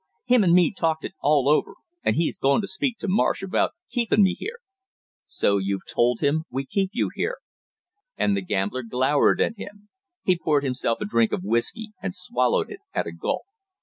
Him 0.25 0.43
and 0.43 0.53
me 0.53 0.73
talked 0.73 1.05
it 1.05 1.13
all 1.21 1.47
over, 1.47 1.75
and 2.03 2.15
he's 2.15 2.39
goin' 2.39 2.59
to 2.61 2.67
speak 2.67 2.97
to 2.97 3.07
Marsh 3.07 3.43
about 3.43 3.73
keepin' 3.91 4.23
me 4.23 4.33
here!" 4.33 4.57
"So 5.27 5.59
you've 5.59 5.85
told 5.87 6.21
him 6.21 6.45
we 6.49 6.65
keep 6.65 6.89
you 6.91 7.11
here?" 7.13 7.37
And 8.17 8.35
the 8.35 8.41
gambler 8.41 8.81
glowered 8.81 9.39
at 9.39 9.57
him. 9.57 9.89
He 10.23 10.39
poured 10.39 10.63
himself 10.63 11.01
a 11.01 11.05
drink 11.05 11.31
of 11.31 11.43
whisky 11.43 11.91
and 12.01 12.15
swallowed 12.15 12.71
it 12.71 12.79
at 12.95 13.05
a 13.05 13.11
gulp. 13.11 13.43